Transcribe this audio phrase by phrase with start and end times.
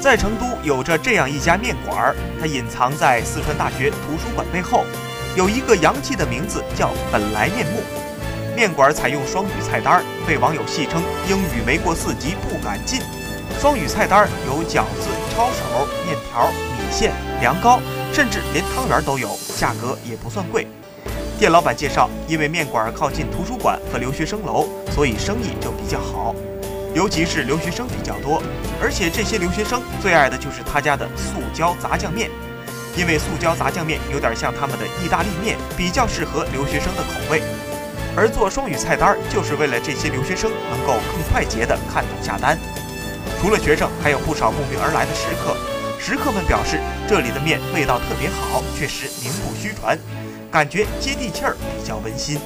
[0.00, 4.84] 在成都有着这样一家面馆儿，它隐藏在四川大学图书馆背后，
[5.36, 7.82] 有一个洋气的名字叫“本来面目”。
[8.54, 13.00] 面馆采用双语菜单，被网友戏称英语没过四级不敢进。
[13.60, 17.80] 双语菜单有饺子、抄手、面条、米线、凉糕，
[18.12, 20.66] 甚至连汤圆都有，价格也不算贵。
[21.40, 26.34] 店老板介绍，因为面馆靠近图书馆和留学生楼，所以生意就比较好。
[26.98, 28.42] 尤其是留学生比较多，
[28.82, 32.28] 而且这些留学生最爱的就是他家的素椒炸酱面，
[32.96, 37.40] 因为素椒炸酱面有点像他们的意大利面，比较适合留学生的口味。
[38.16, 42.58] 而做双语菜单就是为了这些留学生能够更快捷地看懂下单。
[43.40, 45.56] 除了学生，还有不少慕名而来的食客。
[46.00, 49.96] 食客们表示，这里的面味道特别好，确实名不虚传，
[50.50, 52.40] 感觉接地气儿，比较温馨。